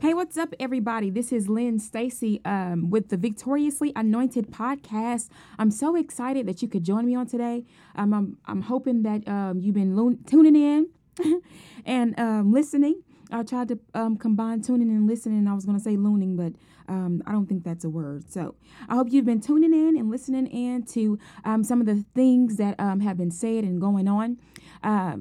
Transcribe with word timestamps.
Hey, 0.00 0.14
what's 0.14 0.36
up, 0.36 0.54
everybody? 0.60 1.10
This 1.10 1.32
is 1.32 1.48
Lynn 1.48 1.80
Stacy 1.80 2.40
um, 2.44 2.88
with 2.88 3.08
the 3.08 3.16
Victoriously 3.16 3.92
Anointed 3.96 4.52
podcast. 4.52 5.28
I'm 5.58 5.72
so 5.72 5.96
excited 5.96 6.46
that 6.46 6.62
you 6.62 6.68
could 6.68 6.84
join 6.84 7.04
me 7.04 7.16
on 7.16 7.26
today. 7.26 7.64
Um, 7.96 8.14
I'm, 8.14 8.36
I'm 8.46 8.62
hoping 8.62 9.02
that 9.02 9.26
um, 9.26 9.58
you've 9.60 9.74
been 9.74 9.96
lo- 9.96 10.14
tuning 10.24 10.54
in 10.54 11.42
and 11.84 12.16
um, 12.20 12.52
listening. 12.52 13.02
I 13.32 13.42
tried 13.42 13.66
to 13.68 13.80
um, 13.92 14.16
combine 14.16 14.62
tuning 14.62 14.88
and 14.88 15.08
listening. 15.08 15.48
I 15.48 15.54
was 15.54 15.64
going 15.64 15.76
to 15.76 15.82
say 15.82 15.96
looning, 15.96 16.36
but 16.36 16.52
um, 16.88 17.20
I 17.26 17.32
don't 17.32 17.48
think 17.48 17.64
that's 17.64 17.84
a 17.84 17.90
word. 17.90 18.30
So 18.30 18.54
I 18.88 18.94
hope 18.94 19.08
you've 19.10 19.24
been 19.26 19.40
tuning 19.40 19.72
in 19.72 19.96
and 19.96 20.10
listening 20.10 20.46
in 20.46 20.84
to 20.92 21.18
some 21.64 21.80
of 21.80 21.86
the 21.86 22.04
things 22.14 22.56
that 22.58 22.78
have 22.78 23.16
been 23.16 23.32
said 23.32 23.64
and 23.64 23.80
going 23.80 24.06
on. 24.06 24.38
I 24.84 25.16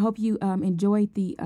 hope 0.00 0.18
you 0.18 0.38
enjoyed 0.40 1.12
the 1.12 1.36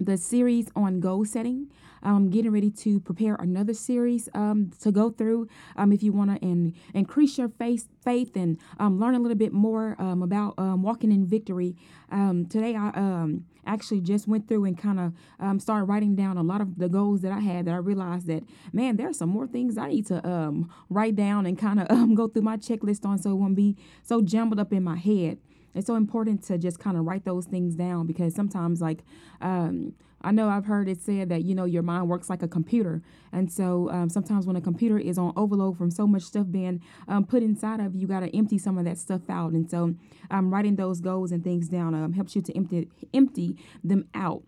the 0.00 0.16
series 0.16 0.68
on 0.74 1.00
goal 1.00 1.24
setting. 1.24 1.70
I'm 2.02 2.28
getting 2.28 2.50
ready 2.50 2.70
to 2.70 3.00
prepare 3.00 3.34
another 3.36 3.72
series 3.72 4.28
um, 4.34 4.70
to 4.80 4.92
go 4.92 5.10
through 5.10 5.48
um, 5.76 5.90
if 5.90 6.02
you 6.02 6.12
want 6.12 6.30
to 6.30 6.46
in, 6.46 6.74
increase 6.92 7.38
your 7.38 7.48
faith, 7.48 7.88
faith 8.02 8.36
and 8.36 8.58
um, 8.78 9.00
learn 9.00 9.14
a 9.14 9.18
little 9.18 9.36
bit 9.36 9.52
more 9.52 9.96
um, 9.98 10.22
about 10.22 10.54
um, 10.58 10.82
walking 10.82 11.10
in 11.10 11.26
victory. 11.26 11.76
Um, 12.10 12.46
today, 12.46 12.76
I 12.76 12.88
um, 12.90 13.46
actually 13.66 14.02
just 14.02 14.28
went 14.28 14.48
through 14.48 14.66
and 14.66 14.76
kind 14.76 15.00
of 15.00 15.14
um, 15.40 15.58
started 15.58 15.84
writing 15.84 16.14
down 16.14 16.36
a 16.36 16.42
lot 16.42 16.60
of 16.60 16.78
the 16.78 16.90
goals 16.90 17.22
that 17.22 17.32
I 17.32 17.40
had 17.40 17.64
that 17.64 17.72
I 17.72 17.78
realized 17.78 18.26
that, 18.26 18.44
man, 18.72 18.96
there 18.96 19.08
are 19.08 19.14
some 19.14 19.30
more 19.30 19.46
things 19.46 19.78
I 19.78 19.88
need 19.88 20.06
to 20.08 20.26
um, 20.28 20.70
write 20.90 21.16
down 21.16 21.46
and 21.46 21.58
kind 21.58 21.80
of 21.80 21.86
um, 21.90 22.14
go 22.14 22.28
through 22.28 22.42
my 22.42 22.58
checklist 22.58 23.06
on 23.06 23.18
so 23.18 23.30
it 23.30 23.36
won't 23.36 23.56
be 23.56 23.76
so 24.02 24.20
jumbled 24.20 24.60
up 24.60 24.74
in 24.74 24.82
my 24.84 24.96
head 24.96 25.38
it's 25.74 25.86
so 25.86 25.96
important 25.96 26.42
to 26.44 26.58
just 26.58 26.78
kind 26.78 26.96
of 26.96 27.04
write 27.04 27.24
those 27.24 27.46
things 27.46 27.74
down 27.74 28.06
because 28.06 28.34
sometimes 28.34 28.80
like 28.80 29.04
um, 29.40 29.92
i 30.22 30.30
know 30.30 30.48
i've 30.48 30.66
heard 30.66 30.88
it 30.88 31.00
said 31.00 31.28
that 31.28 31.42
you 31.42 31.54
know 31.54 31.64
your 31.64 31.82
mind 31.82 32.08
works 32.08 32.30
like 32.30 32.42
a 32.42 32.48
computer. 32.48 33.02
And 33.32 33.52
so 33.52 33.90
um, 33.90 34.08
sometimes 34.08 34.46
when 34.46 34.56
a 34.56 34.60
computer 34.60 34.98
is 34.98 35.18
on 35.18 35.32
overload 35.36 35.76
from 35.76 35.90
so 35.90 36.06
much 36.06 36.22
stuff 36.22 36.46
being 36.50 36.80
um, 37.08 37.24
put 37.24 37.42
inside 37.42 37.80
of 37.80 37.94
you 37.94 38.06
got 38.06 38.20
to 38.20 38.34
empty 38.36 38.58
some 38.58 38.78
of 38.78 38.84
that 38.84 38.96
stuff 38.96 39.28
out. 39.28 39.52
And 39.52 39.68
so 39.68 39.94
um, 40.30 40.52
writing 40.52 40.76
those 40.76 41.00
goals 41.00 41.32
and 41.32 41.42
things 41.42 41.68
down 41.68 41.94
um, 41.94 42.12
helps 42.12 42.36
you 42.36 42.42
to 42.42 42.56
empty 42.56 42.88
empty 43.12 43.56
them 43.82 44.08
out 44.14 44.42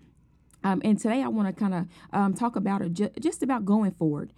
um, 0.66 0.82
and 0.84 0.98
today 0.98 1.22
I 1.22 1.28
want 1.28 1.48
to 1.48 1.58
kind 1.58 1.74
of 1.74 1.86
um, 2.12 2.34
talk 2.34 2.56
about 2.56 2.82
it 2.82 2.92
ju- 2.92 3.10
just 3.20 3.42
about 3.42 3.64
going 3.64 3.92
forward. 3.92 4.32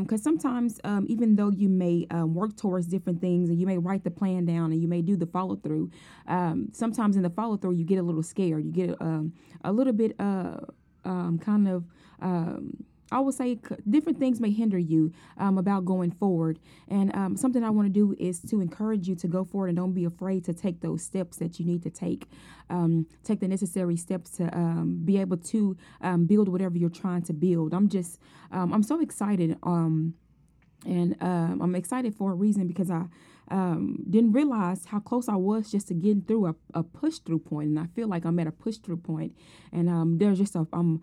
Because 0.00 0.22
sometimes, 0.22 0.80
um, 0.84 1.04
even 1.08 1.36
though 1.36 1.50
you 1.50 1.68
may 1.68 2.06
um, 2.10 2.34
work 2.34 2.56
towards 2.56 2.86
different 2.86 3.20
things 3.20 3.50
and 3.50 3.60
you 3.60 3.66
may 3.66 3.76
write 3.76 4.02
the 4.02 4.10
plan 4.10 4.46
down 4.46 4.72
and 4.72 4.80
you 4.80 4.88
may 4.88 5.02
do 5.02 5.14
the 5.14 5.26
follow 5.26 5.56
through, 5.56 5.90
um, 6.26 6.68
sometimes 6.72 7.16
in 7.16 7.22
the 7.22 7.28
follow 7.28 7.58
through, 7.58 7.72
you 7.72 7.84
get 7.84 7.98
a 7.98 8.02
little 8.02 8.22
scared. 8.22 8.64
You 8.64 8.72
get 8.72 9.02
um, 9.02 9.34
a 9.62 9.72
little 9.72 9.92
bit 9.92 10.16
uh, 10.18 10.56
um, 11.04 11.38
kind 11.38 11.68
of. 11.68 11.84
I 13.12 13.20
would 13.20 13.34
say 13.34 13.58
different 13.88 14.18
things 14.18 14.40
may 14.40 14.50
hinder 14.50 14.78
you 14.78 15.12
um, 15.38 15.58
about 15.58 15.84
going 15.84 16.10
forward. 16.10 16.58
And 16.88 17.14
um, 17.14 17.36
something 17.36 17.62
I 17.62 17.70
want 17.70 17.86
to 17.86 17.92
do 17.92 18.16
is 18.18 18.40
to 18.50 18.60
encourage 18.60 19.06
you 19.06 19.14
to 19.16 19.28
go 19.28 19.44
forward 19.44 19.68
and 19.68 19.76
don't 19.76 19.92
be 19.92 20.04
afraid 20.04 20.44
to 20.46 20.54
take 20.54 20.80
those 20.80 21.02
steps 21.02 21.36
that 21.36 21.60
you 21.60 21.66
need 21.66 21.82
to 21.82 21.90
take. 21.90 22.28
Um, 22.70 23.06
take 23.22 23.40
the 23.40 23.48
necessary 23.48 23.96
steps 23.96 24.30
to 24.38 24.44
um, 24.56 25.02
be 25.04 25.18
able 25.18 25.36
to 25.36 25.76
um, 26.00 26.26
build 26.26 26.48
whatever 26.48 26.78
you're 26.78 26.88
trying 26.88 27.22
to 27.22 27.32
build. 27.32 27.74
I'm 27.74 27.88
just, 27.88 28.18
um, 28.50 28.72
I'm 28.72 28.82
so 28.82 29.00
excited. 29.00 29.58
Um, 29.62 30.14
and 30.86 31.16
I'm 31.20 31.74
excited 31.74 32.14
for 32.14 32.32
a 32.32 32.34
reason 32.34 32.66
because 32.66 32.90
I 32.90 33.04
didn't 33.50 34.32
realize 34.32 34.84
how 34.84 35.00
close 35.00 35.30
I 35.30 35.36
was 35.36 35.70
just 35.70 35.88
to 35.88 35.94
getting 35.94 36.20
through 36.20 36.46
a, 36.48 36.54
a 36.74 36.82
push 36.82 37.20
through 37.20 37.38
point, 37.38 37.70
and 37.70 37.78
I 37.78 37.86
feel 37.94 38.06
like 38.06 38.26
I'm 38.26 38.38
at 38.38 38.46
a 38.46 38.52
push 38.52 38.76
through 38.76 38.98
point, 38.98 39.34
and 39.72 40.20
there's 40.20 40.36
just 40.36 40.54
a 40.56 40.66
I'm 40.74 41.00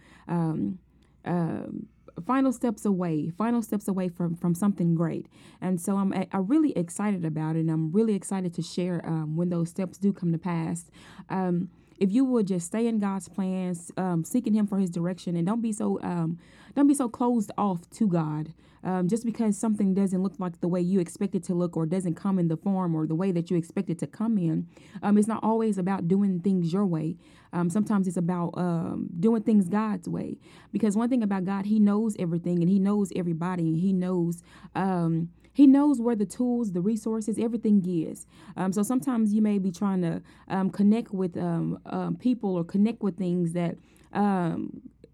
um, 1.25 1.87
final 2.25 2.51
steps 2.51 2.85
away, 2.85 3.29
final 3.37 3.61
steps 3.61 3.87
away 3.87 4.09
from 4.09 4.35
from 4.35 4.53
something 4.53 4.95
great, 4.95 5.27
and 5.61 5.79
so 5.79 5.97
I'm 5.97 6.13
I'm 6.31 6.47
really 6.47 6.71
excited 6.77 7.25
about 7.25 7.55
it. 7.55 7.59
and 7.59 7.71
I'm 7.71 7.91
really 7.91 8.15
excited 8.15 8.53
to 8.55 8.61
share 8.61 9.01
um, 9.05 9.35
when 9.35 9.49
those 9.49 9.69
steps 9.69 9.97
do 9.97 10.13
come 10.13 10.31
to 10.31 10.37
pass. 10.37 10.89
Um, 11.29 11.69
if 11.99 12.11
you 12.11 12.25
would 12.25 12.47
just 12.47 12.65
stay 12.65 12.87
in 12.87 12.97
God's 12.97 13.29
plans, 13.29 13.91
um, 13.95 14.23
seeking 14.23 14.53
Him 14.53 14.65
for 14.65 14.79
His 14.79 14.89
direction, 14.89 15.35
and 15.35 15.45
don't 15.45 15.61
be 15.61 15.71
so 15.71 16.01
um, 16.01 16.39
don't 16.75 16.87
be 16.87 16.95
so 16.95 17.07
closed 17.09 17.51
off 17.57 17.89
to 17.91 18.07
God. 18.07 18.53
Um, 18.83 19.07
just 19.07 19.25
because 19.25 19.55
something 19.59 19.93
doesn't 19.93 20.23
look 20.23 20.39
like 20.39 20.59
the 20.59 20.67
way 20.67 20.81
you 20.81 20.99
expect 20.99 21.35
it 21.35 21.43
to 21.43 21.53
look, 21.53 21.77
or 21.77 21.85
doesn't 21.85 22.15
come 22.15 22.39
in 22.39 22.47
the 22.47 22.57
form 22.57 22.95
or 22.95 23.05
the 23.05 23.13
way 23.13 23.31
that 23.31 23.51
you 23.51 23.57
expect 23.57 23.91
it 23.91 23.99
to 23.99 24.07
come 24.07 24.39
in, 24.39 24.67
um, 25.03 25.19
it's 25.19 25.27
not 25.27 25.43
always 25.43 25.77
about 25.77 26.07
doing 26.07 26.39
things 26.39 26.73
your 26.73 26.87
way. 26.87 27.15
Um, 27.53 27.69
sometimes 27.69 28.07
it's 28.07 28.17
about 28.17 28.51
um, 28.55 29.09
doing 29.19 29.43
things 29.43 29.67
God's 29.67 30.07
way. 30.07 30.37
Because 30.71 30.95
one 30.95 31.09
thing 31.09 31.23
about 31.23 31.45
God, 31.45 31.65
He 31.65 31.79
knows 31.79 32.15
everything, 32.19 32.61
and 32.61 32.69
He 32.69 32.79
knows 32.79 33.11
everybody, 33.15 33.67
and 33.67 33.77
He 33.77 33.93
knows. 33.93 34.43
Um, 34.75 35.29
he 35.53 35.67
knows 35.67 35.99
where 35.99 36.15
the 36.15 36.25
tools, 36.25 36.71
the 36.71 36.79
resources, 36.79 37.37
everything 37.37 37.83
is. 37.85 38.25
Um, 38.55 38.71
so 38.71 38.83
sometimes 38.83 39.33
you 39.33 39.41
may 39.41 39.59
be 39.59 39.69
trying 39.69 40.01
to 40.01 40.21
um, 40.47 40.69
connect 40.69 41.11
with 41.11 41.35
um, 41.35 41.77
people 42.21 42.55
or 42.55 42.63
connect 42.63 43.03
with 43.03 43.17
things 43.17 43.51
that 43.51 43.75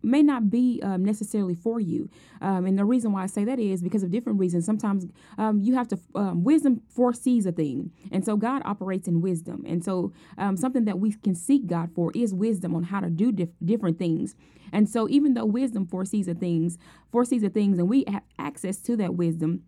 may 0.02 0.22
not 0.24 0.50
be 0.50 0.80
um, 0.84 1.04
necessarily 1.04 1.56
for 1.56 1.80
you. 1.80 2.10
Um, 2.42 2.66
and 2.66 2.78
the 2.78 2.86
reason 2.86 3.12
why 3.12 3.24
I 3.24 3.28
say 3.28 3.44
that 3.46 3.60
is 3.60 3.82
because 3.82 4.04
of 4.04 4.12
different 4.12 4.40
reasons. 4.40 4.66
Sometimes 4.66 5.06
um, 5.38 5.60
you 5.60 5.76
have 5.76 5.88
to, 5.90 6.00
um, 6.16 6.44
wisdom 6.44 6.82
foresees 6.90 7.46
a 7.46 7.52
thing. 7.52 7.92
And 8.12 8.24
so 8.24 8.38
God 8.38 8.62
operates 8.66 9.08
in 9.08 9.22
wisdom. 9.22 9.64
And 9.68 9.84
so 9.84 10.14
um, 10.38 10.58
something 10.58 10.86
that 10.86 11.00
we 11.00 11.14
can 11.14 11.36
seek 11.36 11.68
God 11.68 11.92
for 11.94 12.12
is 12.16 12.34
wisdom 12.34 12.76
on 12.76 12.84
how 12.84 13.00
to 13.00 13.10
do 13.10 13.32
dif- 13.32 13.50
different 13.64 14.00
things. 14.00 14.36
And 14.72 14.90
so 14.90 15.08
even 15.10 15.34
though 15.34 15.46
wisdom 15.46 15.86
foresees 15.88 16.28
a 16.28 16.34
things, 16.34 16.78
foresees 17.12 17.44
a 17.44 17.50
things, 17.50 17.80
and 17.80 17.90
we 17.90 18.04
have 18.08 18.24
access 18.38 18.78
to 18.82 18.96
that 18.98 19.16
wisdom, 19.16 19.64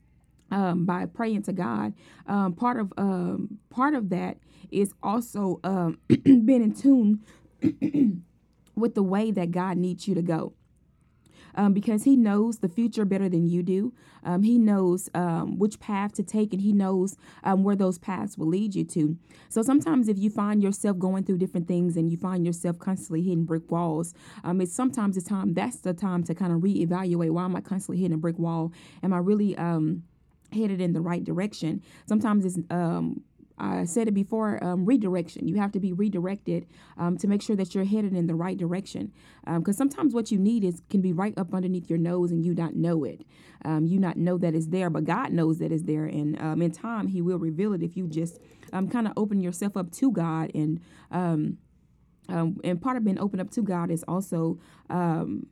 um, 0.52 0.86
by 0.86 1.06
praying 1.06 1.44
to 1.44 1.54
God. 1.54 1.94
Um, 2.28 2.54
part 2.54 2.80
of 2.80 2.92
um, 2.98 3.60
part 3.70 3.94
of 3.94 4.10
that 4.10 4.38
is 4.72 4.94
also 5.04 5.60
um, 5.64 6.00
being 6.24 6.64
in 6.64 6.74
tune 6.74 7.22
with 8.76 8.96
the 8.96 9.04
way 9.04 9.32
that 9.32 9.52
God 9.52 9.78
needs 9.78 10.08
you 10.08 10.16
to 10.16 10.22
go. 10.22 10.54
Um, 11.56 11.74
because 11.74 12.04
he 12.04 12.16
knows 12.16 12.60
the 12.60 12.70
future 12.70 13.06
better 13.06 13.28
than 13.28 13.48
you 13.48 13.64
do. 13.64 13.92
Um, 14.24 14.44
he 14.44 14.60
knows 14.60 15.10
um, 15.16 15.58
which 15.58 15.80
path 15.80 16.14
to 16.14 16.24
take, 16.24 16.54
and 16.54 16.62
he 16.62 16.72
knows 16.72 17.18
um, 17.44 17.64
where 17.64 17.76
those 17.76 17.98
paths 17.98 18.38
will 18.38 18.48
lead 18.48 18.76
you 18.76 18.84
to. 18.86 19.18
So 19.50 19.64
sometimes, 19.64 20.08
if 20.08 20.20
you 20.20 20.30
find 20.30 20.62
yourself 20.62 21.00
going 21.00 21.24
through 21.24 21.40
different 21.40 21.68
things 21.68 21.98
and 21.98 22.12
you 22.12 22.18
find 22.18 22.46
yourself 22.46 22.78
constantly 22.78 23.24
hitting 23.24 23.46
brick 23.46 23.70
walls, 23.72 24.14
um, 24.44 24.62
it's 24.62 24.74
sometimes 24.74 25.16
the 25.16 25.22
time 25.22 25.56
that's 25.56 25.78
the 25.78 25.94
time 25.94 26.24
to 26.26 26.36
kind 26.36 26.54
of 26.54 26.60
reevaluate. 26.60 27.32
Why 27.32 27.46
am 27.46 27.56
I 27.56 27.62
constantly 27.62 28.02
hitting 28.02 28.16
a 28.16 28.20
brick 28.20 28.38
wall? 28.38 28.72
Am 29.02 29.12
I 29.12 29.18
really 29.18 29.58
um, 29.58 30.04
headed 30.52 30.82
in 30.82 30.94
the 30.94 31.02
right 31.02 31.24
direction. 31.24 31.82
Sometimes 32.06 32.46
it's 32.46 32.58
I 33.60 33.86
said 33.86 34.08
it 34.08 34.14
before, 34.14 34.64
um, 34.64 34.86
redirection. 34.86 35.48
You 35.48 35.58
have 35.58 35.72
to 35.74 35.80
be 35.80 35.94
redirected 35.94 36.66
um, 36.98 37.18
to 37.18 37.28
make 37.28 37.42
sure 37.42 37.56
that 37.56 37.76
you're 37.76 37.86
headed 37.86 38.14
in 38.14 38.28
the 38.28 38.36
right 38.36 38.58
direction. 38.58 39.12
Because 39.46 39.78
sometimes 39.78 40.14
what 40.14 40.32
you 40.32 40.38
need 40.38 40.64
is 40.64 40.82
can 40.90 41.02
be 41.02 41.12
right 41.12 41.38
up 41.38 41.54
underneath 41.54 41.90
your 41.90 42.00
nose 42.00 42.32
and 42.32 42.46
you 42.46 42.54
not 42.54 42.76
know 42.76 43.04
it. 43.04 43.22
Um, 43.66 43.86
you 43.86 44.00
not 44.00 44.18
know 44.18 44.38
that 44.38 44.56
it's 44.56 44.68
there, 44.68 44.90
but 44.90 45.06
God 45.06 45.32
knows 45.32 45.60
that 45.60 45.72
it's 45.72 45.84
there. 45.84 46.06
And 46.06 46.40
um, 46.42 46.62
in 46.62 46.72
time, 46.72 47.08
He 47.08 47.22
will 47.22 47.40
reveal 47.40 47.74
it 47.74 47.84
if 47.84 47.98
you 47.98 48.08
just 48.08 48.40
um, 48.72 48.88
kind 48.88 49.08
of 49.08 49.14
open 49.18 49.42
yourself 49.42 49.76
up 49.76 49.92
to 49.94 50.12
God. 50.12 50.52
And 50.54 50.80
um, 51.12 51.58
um, 52.30 52.60
and 52.64 52.80
part 52.82 52.96
of 52.96 53.04
being 53.04 53.20
open 53.20 53.40
up 53.40 53.50
to 53.52 53.62
God 53.62 53.90
is 53.90 54.04
also 54.08 54.60
um, 54.90 55.48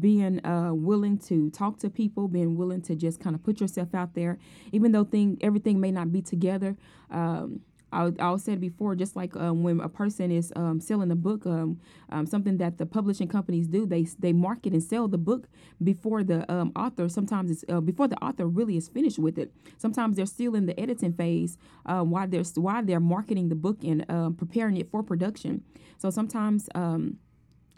being 0.00 0.44
uh, 0.44 0.72
willing 0.74 1.18
to 1.18 1.50
talk 1.50 1.78
to 1.78 1.90
people, 1.90 2.28
being 2.28 2.56
willing 2.56 2.82
to 2.82 2.96
just 2.96 3.20
kind 3.20 3.36
of 3.36 3.42
put 3.42 3.60
yourself 3.60 3.94
out 3.94 4.14
there, 4.14 4.38
even 4.72 4.92
though 4.92 5.04
thing 5.04 5.38
everything 5.40 5.80
may 5.80 5.90
not 5.90 6.12
be 6.12 6.22
together. 6.22 6.76
Um, 7.10 7.60
I, 7.92 8.12
I 8.18 8.36
said 8.36 8.60
before, 8.60 8.94
just 8.94 9.14
like 9.16 9.36
um, 9.36 9.62
when 9.62 9.80
a 9.80 9.88
person 9.88 10.30
is 10.30 10.52
um, 10.56 10.80
selling 10.80 11.10
a 11.10 11.16
book, 11.16 11.46
um, 11.46 11.80
um, 12.10 12.26
something 12.26 12.58
that 12.58 12.78
the 12.78 12.86
publishing 12.86 13.28
companies 13.28 13.68
do, 13.68 13.86
they 13.86 14.02
they 14.18 14.32
market 14.32 14.72
and 14.72 14.82
sell 14.82 15.08
the 15.08 15.18
book 15.18 15.48
before 15.82 16.24
the 16.24 16.50
um, 16.52 16.72
author. 16.74 17.08
Sometimes 17.08 17.50
it's 17.50 17.64
uh, 17.68 17.80
before 17.80 18.08
the 18.08 18.22
author 18.22 18.46
really 18.46 18.76
is 18.76 18.88
finished 18.88 19.18
with 19.18 19.38
it. 19.38 19.52
Sometimes 19.78 20.16
they're 20.16 20.26
still 20.26 20.54
in 20.54 20.66
the 20.66 20.78
editing 20.78 21.12
phase 21.12 21.56
uh, 21.86 22.02
while 22.02 22.26
they're 22.26 22.44
while 22.56 22.84
they're 22.84 23.00
marketing 23.00 23.48
the 23.48 23.54
book 23.54 23.78
and 23.84 24.04
um, 24.10 24.34
preparing 24.34 24.76
it 24.76 24.90
for 24.90 25.02
production. 25.02 25.62
So 25.96 26.10
sometimes 26.10 26.68
um, 26.74 27.18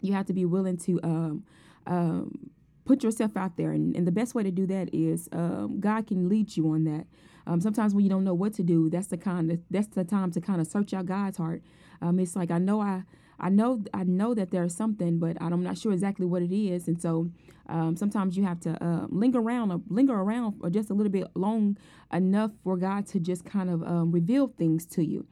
you 0.01 0.13
have 0.13 0.25
to 0.27 0.33
be 0.33 0.45
willing 0.45 0.77
to 0.77 0.99
um, 1.03 1.43
um, 1.85 2.51
put 2.85 3.03
yourself 3.03 3.37
out 3.37 3.55
there. 3.57 3.71
And, 3.71 3.95
and 3.95 4.07
the 4.07 4.11
best 4.11 4.33
way 4.33 4.43
to 4.43 4.51
do 4.51 4.65
that 4.67 4.93
is 4.93 5.29
um, 5.31 5.79
god 5.79 6.07
can 6.07 6.27
lead 6.27 6.57
you 6.57 6.71
on 6.71 6.85
that. 6.85 7.05
Um, 7.45 7.61
sometimes 7.61 7.93
when 7.93 8.03
you 8.03 8.09
don't 8.09 8.23
know 8.23 8.33
what 8.33 8.53
to 8.55 8.63
do 8.63 8.89
that's 8.89 9.07
the 9.07 9.17
kind 9.17 9.51
of 9.51 9.59
that's 9.69 9.87
the 9.87 10.03
time 10.03 10.31
to 10.31 10.41
kind 10.41 10.61
of 10.61 10.67
search 10.67 10.93
out 10.93 11.05
god's 11.05 11.37
heart. 11.37 11.61
Um, 12.01 12.19
it's 12.19 12.35
like 12.35 12.51
i 12.51 12.57
know 12.57 12.81
i 12.81 13.03
i 13.39 13.49
know 13.49 13.83
i 13.93 14.03
know 14.03 14.33
that 14.33 14.51
there's 14.51 14.75
something 14.75 15.19
but 15.19 15.37
i'm 15.41 15.63
not 15.63 15.77
sure 15.77 15.91
exactly 15.91 16.25
what 16.25 16.41
it 16.41 16.55
is. 16.55 16.87
And 16.87 17.01
so 17.01 17.29
um, 17.67 17.95
sometimes 17.95 18.35
you 18.35 18.43
have 18.43 18.59
to 18.61 18.83
uh, 18.83 19.05
linger 19.09 19.39
around 19.39 19.71
or 19.71 19.81
linger 19.87 20.15
around 20.15 20.59
for 20.59 20.69
just 20.69 20.89
a 20.89 20.93
little 20.93 21.11
bit 21.11 21.27
long 21.35 21.77
enough 22.11 22.51
for 22.63 22.77
god 22.77 23.05
to 23.07 23.19
just 23.19 23.45
kind 23.45 23.69
of 23.69 23.83
um, 23.83 24.11
reveal 24.11 24.47
things 24.47 24.85
to 24.87 25.03
you 25.03 25.27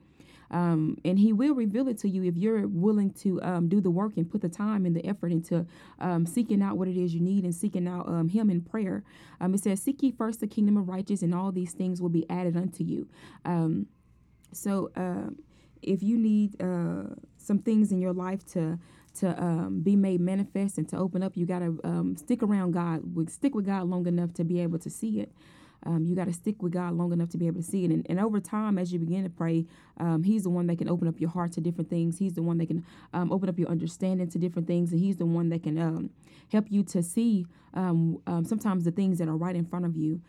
Um, 0.50 0.96
and 1.04 1.18
He 1.18 1.32
will 1.32 1.54
reveal 1.54 1.88
it 1.88 1.98
to 1.98 2.08
you 2.08 2.24
if 2.24 2.36
you're 2.36 2.66
willing 2.66 3.12
to 3.14 3.40
um, 3.42 3.68
do 3.68 3.80
the 3.80 3.90
work 3.90 4.16
and 4.16 4.30
put 4.30 4.40
the 4.40 4.48
time 4.48 4.86
and 4.86 4.94
the 4.94 5.04
effort 5.06 5.32
into 5.32 5.66
um, 6.00 6.26
seeking 6.26 6.62
out 6.62 6.76
what 6.76 6.88
it 6.88 6.96
is 6.96 7.14
you 7.14 7.20
need 7.20 7.44
and 7.44 7.54
seeking 7.54 7.86
out 7.86 8.08
um, 8.08 8.28
Him 8.28 8.50
in 8.50 8.60
prayer. 8.62 9.04
Um, 9.40 9.54
it 9.54 9.60
says, 9.60 9.82
Seek 9.82 10.02
ye 10.02 10.10
first 10.10 10.40
the 10.40 10.46
kingdom 10.46 10.76
of 10.76 10.88
righteousness, 10.88 11.22
and 11.22 11.34
all 11.34 11.52
these 11.52 11.72
things 11.72 12.00
will 12.00 12.08
be 12.08 12.28
added 12.30 12.56
unto 12.56 12.84
you. 12.84 13.08
Um, 13.44 13.86
so, 14.52 14.90
if 15.82 16.02
you 16.02 16.18
need 16.18 16.60
uh, 16.60 17.14
some 17.36 17.58
things 17.58 17.92
in 17.92 18.00
your 18.00 18.12
life 18.12 18.44
to 18.46 18.78
to 19.14 19.42
um, 19.42 19.80
be 19.80 19.96
made 19.96 20.20
manifest 20.20 20.78
and 20.78 20.88
to 20.88 20.96
open 20.96 21.22
up, 21.22 21.36
you 21.36 21.44
got 21.44 21.58
to 21.60 21.80
um, 21.82 22.16
stick 22.16 22.42
around 22.42 22.72
God. 22.72 23.02
Stick 23.30 23.54
with 23.54 23.66
God 23.66 23.88
long 23.88 24.06
enough 24.06 24.32
to 24.34 24.44
be 24.44 24.60
able 24.60 24.78
to 24.78 24.90
see 24.90 25.20
it. 25.20 25.32
Um, 25.86 26.04
you 26.04 26.16
got 26.16 26.26
to 26.26 26.32
stick 26.32 26.62
with 26.62 26.72
God 26.72 26.94
long 26.94 27.12
enough 27.12 27.28
to 27.30 27.38
be 27.38 27.46
able 27.46 27.60
to 27.60 27.66
see 27.66 27.84
it. 27.84 27.90
And, 27.90 28.06
and 28.08 28.20
over 28.20 28.40
time, 28.40 28.78
as 28.78 28.92
you 28.92 28.98
begin 28.98 29.24
to 29.24 29.30
pray, 29.30 29.66
um, 29.98 30.22
He's 30.22 30.42
the 30.42 30.50
one 30.50 30.66
that 30.66 30.78
can 30.78 30.88
open 30.88 31.08
up 31.08 31.20
your 31.20 31.30
heart 31.30 31.52
to 31.52 31.60
different 31.60 31.88
things. 31.90 32.18
He's 32.18 32.34
the 32.34 32.42
one 32.42 32.58
that 32.58 32.66
can 32.66 32.84
um, 33.12 33.32
open 33.32 33.48
up 33.48 33.58
your 33.58 33.68
understanding 33.68 34.28
to 34.28 34.38
different 34.38 34.66
things. 34.66 34.92
And 34.92 35.00
He's 35.00 35.16
the 35.16 35.26
one 35.26 35.48
that 35.50 35.62
can 35.62 35.78
um, 35.78 36.10
help 36.50 36.66
you 36.70 36.82
to 36.84 37.02
see 37.02 37.46
um, 37.74 38.20
um, 38.26 38.44
sometimes 38.44 38.84
the 38.84 38.90
things 38.90 39.18
that 39.18 39.28
are 39.28 39.36
right 39.36 39.54
in 39.54 39.64
front 39.64 39.84
of 39.84 39.96
you 39.96 40.20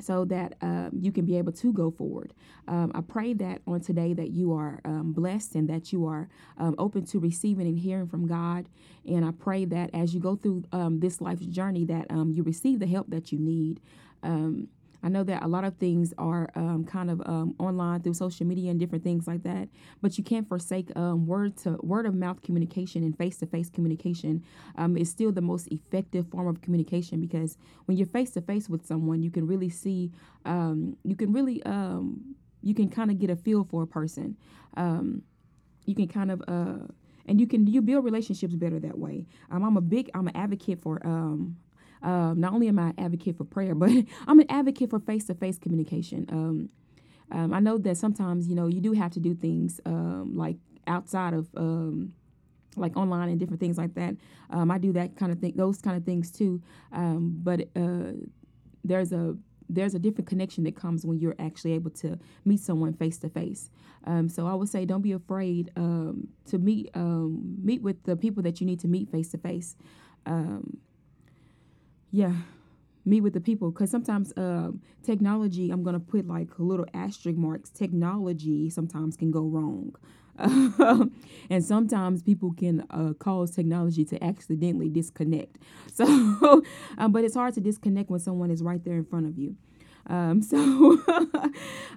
so 0.00 0.24
that 0.26 0.54
um, 0.60 0.90
you 0.92 1.10
can 1.12 1.24
be 1.24 1.36
able 1.38 1.52
to 1.52 1.72
go 1.72 1.90
forward. 1.90 2.32
Um, 2.66 2.92
I 2.94 3.00
pray 3.00 3.34
that 3.34 3.62
on 3.66 3.80
today 3.80 4.12
that 4.14 4.30
you 4.30 4.52
are 4.52 4.80
um, 4.84 5.12
blessed 5.12 5.54
and 5.54 5.68
that 5.68 5.92
you 5.92 6.06
are 6.06 6.28
um, 6.58 6.74
open 6.78 7.04
to 7.06 7.18
receiving 7.18 7.66
and 7.66 7.78
hearing 7.78 8.06
from 8.06 8.26
God. 8.26 8.68
And 9.06 9.24
I 9.24 9.32
pray 9.32 9.64
that 9.66 9.90
as 9.94 10.14
you 10.14 10.20
go 10.20 10.36
through 10.36 10.64
um, 10.72 11.00
this 11.00 11.20
life's 11.20 11.46
journey, 11.46 11.84
that 11.86 12.06
um, 12.10 12.30
you 12.30 12.42
receive 12.42 12.78
the 12.78 12.86
help 12.86 13.10
that 13.10 13.32
you 13.32 13.38
need. 13.38 13.80
I 15.02 15.08
know 15.08 15.22
that 15.24 15.42
a 15.42 15.48
lot 15.48 15.64
of 15.64 15.76
things 15.76 16.12
are 16.18 16.48
um, 16.54 16.84
kind 16.84 17.10
of 17.10 17.20
um, 17.26 17.54
online 17.58 18.02
through 18.02 18.14
social 18.14 18.46
media 18.46 18.70
and 18.70 18.80
different 18.80 19.04
things 19.04 19.26
like 19.26 19.42
that, 19.44 19.68
but 20.02 20.18
you 20.18 20.24
can't 20.24 20.48
forsake 20.48 20.94
um, 20.96 21.26
word 21.26 21.56
to 21.58 21.78
word 21.82 22.06
of 22.06 22.14
mouth 22.14 22.42
communication 22.42 23.02
and 23.04 23.16
face 23.16 23.36
to 23.38 23.46
face 23.46 23.70
communication 23.70 24.44
um, 24.76 24.96
is 24.96 25.08
still 25.10 25.30
the 25.30 25.40
most 25.40 25.68
effective 25.68 26.26
form 26.28 26.48
of 26.48 26.60
communication 26.60 27.20
because 27.20 27.56
when 27.86 27.96
you're 27.96 28.06
face 28.06 28.30
to 28.32 28.40
face 28.40 28.68
with 28.68 28.86
someone, 28.86 29.22
you 29.22 29.30
can 29.30 29.46
really 29.46 29.70
see, 29.70 30.10
um, 30.44 30.96
you 31.04 31.14
can 31.14 31.32
really, 31.32 31.62
um, 31.62 32.34
you 32.62 32.74
can 32.74 32.88
kind 32.90 33.10
of 33.10 33.18
get 33.18 33.30
a 33.30 33.36
feel 33.36 33.64
for 33.64 33.82
a 33.84 33.86
person. 33.86 34.36
you 34.76 35.94
can 35.94 36.08
kind 36.08 36.30
of, 36.30 36.42
uh, 36.48 36.86
and 37.26 37.40
you 37.40 37.46
can 37.46 37.66
you 37.66 37.82
build 37.82 38.04
relationships 38.04 38.54
better 38.54 38.80
that 38.80 38.98
way. 38.98 39.26
I'm 39.50 39.76
a 39.76 39.80
big, 39.80 40.10
I'm 40.14 40.28
an 40.28 40.36
advocate 40.36 40.82
for 40.82 41.06
um, 41.06 41.56
not 42.02 42.52
only 42.52 42.68
am 42.68 42.78
I 42.78 42.88
an 42.88 42.94
advocate 42.98 43.36
for 43.36 43.44
prayer, 43.44 43.74
but 43.74 43.90
I'm 44.26 44.40
an 44.40 44.46
advocate 44.50 44.90
for 44.90 45.00
face 45.00 45.26
to 45.26 45.34
face 45.34 45.58
communication. 45.58 46.26
Um, 46.30 46.68
um, 47.30 47.52
I 47.52 47.60
know 47.60 47.78
that 47.78 47.96
sometimes, 47.96 48.48
you 48.48 48.54
know, 48.54 48.66
you 48.66 48.80
do 48.80 48.92
have 48.92 49.12
to 49.12 49.20
do 49.20 49.34
things 49.34 49.80
um, 49.84 50.36
like 50.36 50.56
outside 50.86 51.34
of 51.34 51.48
um, 51.56 52.14
like 52.76 52.96
online 52.96 53.28
and 53.28 53.38
different 53.38 53.60
things 53.60 53.76
like 53.76 53.94
that. 53.94 54.16
Um, 54.50 54.70
I 54.70 54.78
do 54.78 54.92
that 54.94 55.16
kind 55.16 55.30
of 55.32 55.38
thing, 55.38 55.54
those 55.56 55.80
kind 55.80 55.96
of 55.96 56.04
things 56.04 56.30
too. 56.30 56.62
but 56.90 57.68
uh, 57.76 58.12
there's 58.84 59.12
a 59.12 59.36
there's 59.70 59.94
a 59.94 59.98
different 59.98 60.26
connection 60.26 60.64
that 60.64 60.74
comes 60.74 61.04
when 61.04 61.18
you're 61.18 61.34
actually 61.38 61.74
able 61.74 61.90
to 61.90 62.18
meet 62.46 62.58
someone 62.60 62.94
face 62.94 63.18
to 63.18 63.28
face. 63.28 63.68
So 64.28 64.46
I 64.46 64.54
would 64.54 64.70
say 64.70 64.86
don't 64.86 65.02
be 65.02 65.12
afraid 65.12 65.70
to 65.76 66.58
meet 66.58 66.96
meet 66.96 67.82
with 67.82 68.02
the 68.04 68.16
people 68.16 68.42
that 68.44 68.60
you 68.62 68.66
need 68.66 68.80
to 68.80 68.88
meet 68.88 69.10
face 69.10 69.30
to 69.32 69.38
face 69.38 69.76
yeah 72.10 72.32
meet 73.04 73.20
with 73.22 73.32
the 73.32 73.40
people 73.40 73.70
because 73.70 73.90
sometimes 73.90 74.32
uh, 74.36 74.70
technology 75.02 75.70
i'm 75.70 75.82
gonna 75.82 76.00
put 76.00 76.26
like 76.26 76.48
little 76.58 76.86
asterisk 76.94 77.38
marks 77.38 77.70
technology 77.70 78.70
sometimes 78.70 79.16
can 79.16 79.30
go 79.30 79.42
wrong. 79.42 79.94
And 81.50 81.64
sometimes 81.64 82.22
people 82.22 82.52
can 82.52 82.84
uh, 82.90 83.12
cause 83.18 83.50
technology 83.50 84.04
to 84.04 84.22
accidentally 84.22 84.88
disconnect. 84.88 85.58
So 85.92 86.62
um, 86.98 87.10
but 87.12 87.24
it's 87.24 87.34
hard 87.34 87.54
to 87.54 87.60
disconnect 87.60 88.08
when 88.08 88.20
someone 88.20 88.50
is 88.50 88.62
right 88.62 88.82
there 88.84 88.94
in 88.94 89.04
front 89.04 89.26
of 89.26 89.36
you. 89.36 89.56
Um, 90.06 90.40
so 90.50 90.98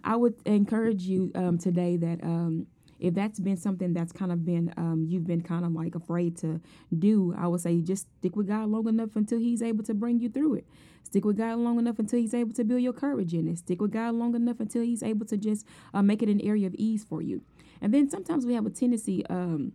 i 0.04 0.16
would 0.16 0.36
encourage 0.46 1.04
you 1.04 1.32
um, 1.36 1.58
today 1.58 1.98
that 1.98 2.24
um, 2.24 2.68
if 3.02 3.16
that's 3.16 3.40
been 3.40 3.58
something 3.58 3.94
that's 3.94 4.12
kind 4.12 4.32
of 4.32 4.46
been 4.46 4.74
um, 4.78 5.06
you've 5.08 5.26
been 5.26 5.42
kind 5.42 5.66
of 5.66 5.72
like 5.72 5.96
afraid 5.96 6.38
to 6.38 6.62
do, 6.98 7.34
I 7.38 7.48
would 7.48 7.60
say 7.62 7.82
just 7.82 8.08
stick 8.20 8.36
with 8.36 8.48
God 8.48 8.70
long 8.70 8.88
enough 8.88 9.16
until 9.16 9.40
He's 9.40 9.62
able 9.62 9.84
to 9.86 9.94
bring 9.94 10.20
you 10.20 10.30
through 10.30 10.56
it. 10.56 10.68
Stick 11.04 11.26
with 11.26 11.38
God 11.38 11.58
long 11.58 11.80
enough 11.80 12.00
until 12.00 12.20
He's 12.20 12.34
able 12.34 12.54
to 12.54 12.64
build 12.64 12.82
your 12.82 12.94
courage 12.94 13.34
in 13.34 13.48
it. 13.48 13.58
Stick 13.58 13.82
with 13.82 13.92
God 13.92 14.14
long 14.14 14.36
enough 14.36 14.60
until 14.60 14.84
He's 14.84 15.04
able 15.04 15.26
to 15.26 15.36
just 15.36 15.66
uh, 15.94 16.02
make 16.02 16.22
it 16.22 16.30
an 16.30 16.40
area 16.42 16.68
of 16.68 16.76
ease 16.76 17.04
for 17.04 17.22
you. 17.22 17.42
And 17.82 17.94
then 17.94 18.10
sometimes 18.10 18.46
we 18.46 18.54
have 18.54 18.66
a 18.66 18.70
tendency. 18.70 19.26
Um, 19.26 19.74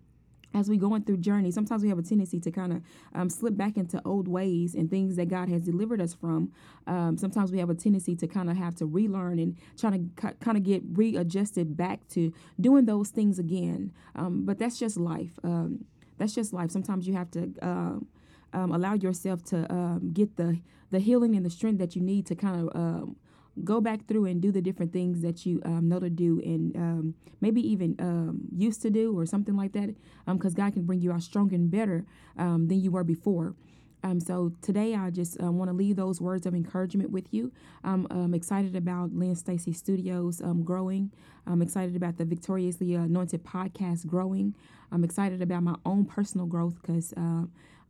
as 0.54 0.69
we 0.69 0.76
going 0.76 1.02
through 1.02 1.19
journey, 1.19 1.50
sometimes 1.50 1.82
we 1.82 1.88
have 1.88 1.98
a 1.98 2.02
tendency 2.02 2.40
to 2.40 2.50
kind 2.50 2.72
of 2.72 2.82
um, 3.14 3.28
slip 3.28 3.56
back 3.56 3.76
into 3.76 4.00
old 4.04 4.26
ways 4.26 4.75
and 4.75 4.90
things 4.90 5.16
that 5.16 5.28
God 5.28 5.48
has 5.48 5.62
delivered 5.62 6.00
us 6.00 6.14
from. 6.14 6.52
Um, 6.87 7.19
sometimes 7.19 7.52
we 7.52 7.58
have 7.58 7.70
a 7.70 7.75
tendency 7.75 8.16
to 8.16 8.26
kind 8.26 8.48
of 8.48 8.56
have 8.56 8.75
to 8.76 8.87
relearn 8.87 9.38
and 9.38 9.56
trying 9.78 10.10
to 10.16 10.34
kind 10.40 10.56
of 10.56 10.62
get 10.62 10.82
readjusted 10.93 11.76
back 11.76 12.06
to 12.08 12.32
doing 12.60 12.87
those 12.87 13.10
things 13.10 13.38
again. 13.38 13.93
Um, 14.14 14.44
but 14.46 14.58
that's 14.58 14.78
just 14.78 14.96
life. 14.96 15.38
Um, 15.44 15.84
that's 16.19 16.34
just 16.34 16.52
life. 16.52 16.70
Sometimes 16.70 17.06
you 17.06 17.14
have 17.14 17.31
to 17.32 17.52
um, 17.60 18.06
um, 18.54 18.72
allow 18.72 18.94
yourself 18.94 19.42
to 19.44 20.00
get 20.12 20.37
the 20.37 20.60
the 20.92 21.00
healing 21.00 21.34
and 21.34 21.44
the 21.44 21.50
strength 21.50 21.78
that 21.78 21.96
you 21.96 22.00
need 22.00 22.25
to 22.26 22.37
kind 22.37 22.70
of 22.70 23.16
go 23.64 23.81
back 23.81 24.06
through 24.06 24.26
and 24.26 24.41
do 24.41 24.53
the 24.53 24.61
different 24.61 24.93
things 24.93 25.23
that 25.23 25.47
you 25.47 25.61
um, 25.64 25.88
know 25.88 25.99
to 25.99 26.11
do 26.11 26.41
and 26.44 26.76
um, 26.76 27.14
maybe 27.41 27.61
even 27.61 27.97
um, 27.99 28.41
used 28.56 28.82
to 28.82 28.91
do 28.91 29.19
or 29.19 29.26
something 29.26 29.56
like 29.56 29.73
that 29.73 29.94
because 30.26 30.53
um, 30.53 30.56
God 30.56 30.73
can 30.75 30.85
bring 30.85 31.00
you 31.00 31.12
out 31.12 31.23
stronger 31.23 31.55
and 31.55 31.70
better 31.70 32.05
um, 32.38 32.69
than 32.69 32.81
you 32.81 32.91
were 32.91 33.05
before. 33.05 33.55
Um, 34.03 34.20
so 34.20 34.53
today 34.62 34.94
I 34.94 35.11
just 35.11 35.41
uh, 35.43 35.50
want 35.50 35.70
to 35.70 35.76
leave 35.76 35.97
those 35.97 36.20
words 36.20 36.47
of 36.47 36.55
encouragement 36.55 37.11
with 37.11 37.32
you. 37.32 37.50
I'm 37.82 38.35
excited 38.35 38.76
about 38.76 39.12
Lynn 39.12 39.35
Stacy 39.35 39.73
Studios 39.73 40.41
growing. 40.62 41.11
I'm 41.47 41.62
excited 41.62 41.97
about 41.97 42.17
the 42.17 42.25
Victoriously 42.25 42.94
Anointed 42.94 43.43
podcast 43.44 44.06
growing. 44.06 44.55
I'm 44.93 45.02
excited 45.02 45.43
about 45.43 45.62
my 45.62 45.75
own 45.85 46.05
personal 46.05 46.47
growth 46.47 46.81
because 46.81 47.12
uh, 47.14 47.47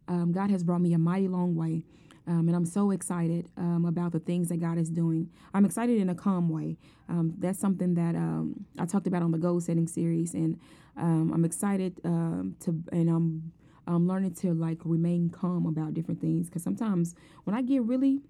God 0.09 0.51
has 0.51 0.63
brought 0.63 0.81
me 0.81 0.95
a 0.95 0.99
mighty 0.99 1.29
long 1.29 1.55
way. 1.55 1.83
Um, 2.29 2.49
and 2.49 2.57
I'm 2.57 2.65
so 2.65 2.91
excited 2.91 3.49
um, 3.57 3.85
about 3.85 4.13
the 4.13 4.19
things 4.19 4.49
that 4.49 4.57
God 4.57 4.79
is 4.79 4.91
doing. 4.91 5.31
I'm 5.55 5.65
excited 5.65 5.99
in 5.99 6.09
a 6.09 6.15
calm 6.15 6.49
way. 6.49 6.77
Um, 7.09 7.35
that's 7.39 7.59
something 7.59 7.95
that 7.95 8.17
um, 8.17 8.67
I 8.79 8.87
talked 8.87 9.07
about 9.07 9.23
on 9.23 9.31
the 9.31 9.39
goal 9.39 9.61
setting 9.61 9.87
series, 9.87 10.35
and 10.35 10.59
um, 10.97 11.33
I'm 11.33 11.45
excited 11.45 12.01
um, 12.05 12.57
to, 12.61 12.83
and 12.91 13.09
I'm, 13.09 13.53
I'm 13.87 14.09
learning 14.09 14.35
to 14.37 14.55
like 14.55 14.79
remain 14.85 15.31
calm 15.31 15.67
about 15.67 15.95
different 15.95 16.21
things. 16.21 16.49
Because 16.49 16.65
sometimes 16.65 17.15
when 17.45 17.55
I 17.55 17.63
get 17.63 17.83
really 17.83 18.21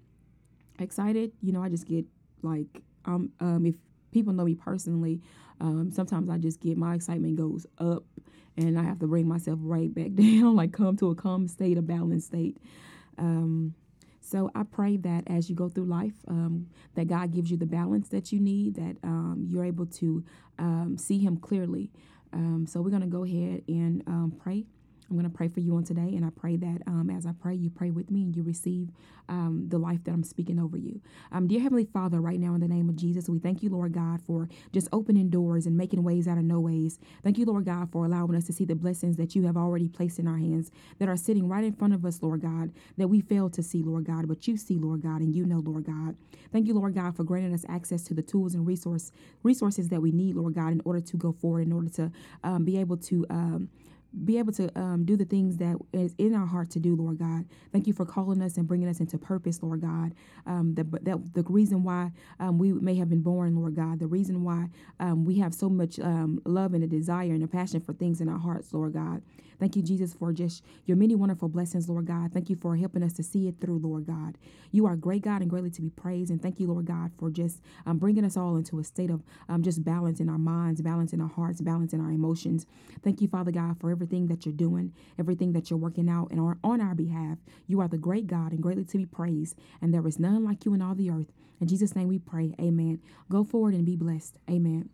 excited, 0.79 1.31
you 1.41 1.51
know, 1.51 1.63
I 1.63 1.69
just 1.69 1.87
get 1.87 2.05
like, 2.43 2.83
um, 3.05 3.31
if 3.65 3.75
people 4.11 4.33
know 4.33 4.45
me 4.45 4.53
personally, 4.53 5.21
sometimes 5.59 6.29
I 6.29 6.37
just 6.37 6.59
get 6.59 6.77
my 6.77 6.93
excitement 6.93 7.35
goes 7.35 7.65
up, 7.79 8.03
and 8.57 8.77
I 8.77 8.83
have 8.83 8.99
to 8.99 9.07
bring 9.07 9.27
myself 9.27 9.57
right 9.63 9.91
back 9.91 10.13
down, 10.13 10.55
like 10.55 10.71
come 10.71 10.97
to 10.97 11.09
a 11.09 11.15
calm 11.15 11.47
state, 11.47 11.79
a 11.79 11.81
balanced 11.81 12.27
state. 12.27 12.57
Um, 13.17 13.73
so 14.27 14.51
I 14.53 14.63
pray 14.63 14.97
that 14.97 15.23
as 15.27 15.49
you 15.49 15.55
go 15.55 15.69
through 15.69 15.85
life, 15.85 16.15
um, 16.27 16.67
that 16.95 17.07
God 17.07 17.31
gives 17.31 17.49
you 17.49 17.55
the 17.55 17.65
balance 17.65 18.09
that 18.09 18.33
you 18.33 18.41
need, 18.41 18.75
that 18.75 18.97
um, 19.03 19.45
you're 19.47 19.63
able 19.63 19.85
to 19.85 20.23
um, 20.59 20.97
see 20.97 21.17
Him 21.19 21.37
clearly. 21.37 21.91
Um, 22.33 22.65
so 22.67 22.81
we're 22.81 22.89
going 22.89 23.03
to 23.03 23.07
go 23.07 23.23
ahead 23.23 23.63
and 23.69 24.03
um, 24.05 24.33
pray. 24.37 24.65
I'm 25.09 25.15
going 25.15 25.29
to 25.29 25.35
pray 25.35 25.47
for 25.47 25.61
you 25.61 25.75
on 25.75 25.83
today, 25.83 26.15
and 26.15 26.25
I 26.25 26.29
pray 26.29 26.57
that 26.57 26.81
um, 26.85 27.09
as 27.09 27.25
I 27.25 27.31
pray, 27.31 27.55
you 27.55 27.69
pray 27.69 27.91
with 27.91 28.11
me 28.11 28.23
and 28.23 28.35
you 28.35 28.43
receive 28.43 28.89
um, 29.29 29.65
the 29.69 29.77
life 29.77 30.03
that 30.03 30.11
I'm 30.11 30.23
speaking 30.23 30.59
over 30.59 30.77
you. 30.77 31.01
Um, 31.31 31.47
dear 31.47 31.61
Heavenly 31.61 31.85
Father, 31.85 32.19
right 32.19 32.39
now 32.39 32.55
in 32.55 32.61
the 32.61 32.67
name 32.67 32.89
of 32.89 32.95
Jesus, 32.97 33.29
we 33.29 33.39
thank 33.39 33.63
you, 33.63 33.69
Lord 33.69 33.93
God, 33.93 34.21
for 34.21 34.49
just 34.73 34.89
opening 34.91 35.29
doors 35.29 35.65
and 35.65 35.77
making 35.77 36.03
ways 36.03 36.27
out 36.27 36.37
of 36.37 36.43
no 36.43 36.59
ways. 36.59 36.99
Thank 37.23 37.37
you, 37.37 37.45
Lord 37.45 37.65
God, 37.65 37.89
for 37.91 38.05
allowing 38.05 38.35
us 38.35 38.45
to 38.47 38.53
see 38.53 38.65
the 38.65 38.75
blessings 38.75 39.15
that 39.17 39.35
you 39.35 39.43
have 39.43 39.55
already 39.55 39.87
placed 39.87 40.19
in 40.19 40.27
our 40.27 40.37
hands 40.37 40.71
that 40.99 41.07
are 41.07 41.17
sitting 41.17 41.47
right 41.47 41.63
in 41.63 41.73
front 41.73 41.93
of 41.93 42.05
us, 42.05 42.21
Lord 42.21 42.41
God, 42.41 42.71
that 42.97 43.07
we 43.07 43.21
fail 43.21 43.49
to 43.51 43.63
see, 43.63 43.83
Lord 43.83 44.05
God, 44.05 44.27
but 44.27 44.47
you 44.47 44.57
see, 44.57 44.77
Lord 44.77 45.01
God, 45.01 45.21
and 45.21 45.33
you 45.33 45.45
know, 45.45 45.59
Lord 45.59 45.85
God. 45.85 46.15
Thank 46.51 46.67
you, 46.67 46.73
Lord 46.73 46.95
God, 46.95 47.15
for 47.15 47.23
granting 47.23 47.53
us 47.53 47.65
access 47.69 48.03
to 48.03 48.13
the 48.13 48.21
tools 48.21 48.55
and 48.55 48.65
resource 48.67 49.11
resources 49.43 49.89
that 49.89 50.01
we 50.01 50.11
need, 50.11 50.35
Lord 50.35 50.53
God, 50.53 50.71
in 50.71 50.81
order 50.85 50.99
to 50.99 51.17
go 51.17 51.31
forward, 51.31 51.67
in 51.67 51.73
order 51.73 51.89
to 51.89 52.11
um, 52.43 52.65
be 52.65 52.77
able 52.77 52.97
to 52.97 53.25
um, 53.29 53.69
be 54.25 54.37
able 54.37 54.53
to 54.53 54.77
um, 54.79 55.05
do 55.05 55.15
the 55.15 55.25
things 55.25 55.57
that 55.57 55.77
is 55.93 56.15
in 56.17 56.33
our 56.33 56.45
heart 56.45 56.69
to 56.71 56.79
do, 56.79 56.95
Lord 56.95 57.19
God. 57.19 57.45
Thank 57.71 57.87
you 57.87 57.93
for 57.93 58.05
calling 58.05 58.41
us 58.41 58.57
and 58.57 58.67
bringing 58.67 58.87
us 58.87 58.99
into 58.99 59.17
purpose, 59.17 59.61
Lord 59.61 59.81
God. 59.81 60.13
Um, 60.45 60.75
the, 60.75 60.83
that, 61.03 61.33
the 61.33 61.43
reason 61.43 61.83
why 61.83 62.11
um, 62.39 62.57
we 62.57 62.73
may 62.73 62.95
have 62.95 63.09
been 63.09 63.21
born, 63.21 63.55
Lord 63.55 63.75
God, 63.75 63.99
the 63.99 64.07
reason 64.07 64.43
why 64.43 64.67
um, 64.99 65.25
we 65.25 65.39
have 65.39 65.53
so 65.53 65.69
much 65.69 65.99
um, 65.99 66.41
love 66.45 66.73
and 66.73 66.83
a 66.83 66.87
desire 66.87 67.31
and 67.31 67.43
a 67.43 67.47
passion 67.47 67.81
for 67.81 67.93
things 67.93 68.21
in 68.21 68.29
our 68.29 68.39
hearts, 68.39 68.73
Lord 68.73 68.93
God. 68.93 69.21
Thank 69.59 69.75
you, 69.75 69.81
Jesus, 69.81 70.13
for 70.13 70.31
just 70.31 70.63
your 70.85 70.97
many 70.97 71.15
wonderful 71.15 71.49
blessings, 71.49 71.89
Lord 71.89 72.05
God. 72.05 72.31
Thank 72.31 72.49
you 72.49 72.55
for 72.55 72.75
helping 72.75 73.01
us 73.01 73.13
to 73.13 73.23
see 73.23 73.47
it 73.47 73.55
through, 73.59 73.79
Lord 73.79 74.05
God. 74.05 74.37
You 74.71 74.85
are 74.85 74.95
great 74.95 75.23
God 75.23 75.41
and 75.41 75.49
greatly 75.49 75.71
to 75.71 75.81
be 75.81 75.89
praised. 75.89 76.29
And 76.29 76.41
thank 76.41 76.59
you, 76.59 76.67
Lord 76.67 76.85
God, 76.85 77.11
for 77.17 77.31
just 77.31 77.61
um, 77.85 77.97
bringing 77.97 78.23
us 78.23 78.37
all 78.37 78.55
into 78.55 78.79
a 78.79 78.83
state 78.83 79.09
of 79.09 79.23
um, 79.49 79.63
just 79.63 79.83
balance 79.83 80.19
in 80.19 80.29
our 80.29 80.37
minds, 80.37 80.81
balance 80.81 81.13
in 81.13 81.21
our 81.21 81.29
hearts, 81.29 81.61
balance 81.61 81.93
in 81.93 82.01
our 82.01 82.11
emotions. 82.11 82.65
Thank 83.03 83.21
you, 83.21 83.27
Father 83.27 83.51
God, 83.51 83.79
for 83.79 83.89
everything 83.89 84.27
that 84.27 84.45
you're 84.45 84.53
doing, 84.53 84.93
everything 85.17 85.53
that 85.53 85.69
you're 85.69 85.79
working 85.79 86.09
out 86.09 86.29
and 86.29 86.39
on, 86.39 86.59
on 86.63 86.81
our 86.81 86.95
behalf. 86.95 87.39
You 87.67 87.79
are 87.81 87.87
the 87.87 87.97
great 87.97 88.27
God 88.27 88.51
and 88.51 88.61
greatly 88.61 88.85
to 88.85 88.97
be 88.97 89.05
praised. 89.05 89.57
And 89.81 89.93
there 89.93 90.05
is 90.07 90.19
none 90.19 90.43
like 90.43 90.65
you 90.65 90.73
in 90.73 90.81
all 90.81 90.95
the 90.95 91.09
earth. 91.09 91.31
In 91.59 91.67
Jesus' 91.67 91.95
name 91.95 92.07
we 92.07 92.19
pray. 92.19 92.53
Amen. 92.59 93.01
Go 93.31 93.43
forward 93.43 93.73
and 93.73 93.85
be 93.85 93.95
blessed. 93.95 94.37
Amen. 94.49 94.89